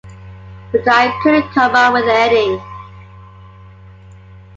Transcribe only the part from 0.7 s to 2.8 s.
But I couldn't come up with an ending.